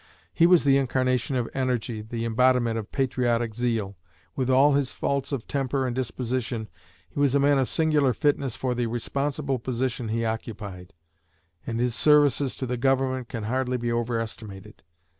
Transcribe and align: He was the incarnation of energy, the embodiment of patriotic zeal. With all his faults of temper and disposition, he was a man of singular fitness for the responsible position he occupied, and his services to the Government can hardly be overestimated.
He 0.33 0.47
was 0.47 0.63
the 0.63 0.77
incarnation 0.79 1.35
of 1.35 1.47
energy, 1.53 2.01
the 2.01 2.25
embodiment 2.25 2.75
of 2.79 2.91
patriotic 2.91 3.53
zeal. 3.53 3.99
With 4.35 4.49
all 4.49 4.73
his 4.73 4.91
faults 4.91 5.31
of 5.31 5.47
temper 5.47 5.85
and 5.85 5.95
disposition, 5.95 6.69
he 7.07 7.19
was 7.19 7.35
a 7.35 7.39
man 7.39 7.59
of 7.59 7.67
singular 7.67 8.11
fitness 8.11 8.55
for 8.55 8.73
the 8.73 8.87
responsible 8.87 9.59
position 9.59 10.07
he 10.07 10.25
occupied, 10.25 10.93
and 11.67 11.79
his 11.79 11.93
services 11.93 12.55
to 12.55 12.65
the 12.65 12.77
Government 12.77 13.29
can 13.29 13.43
hardly 13.43 13.77
be 13.77 13.91
overestimated. 13.91 14.81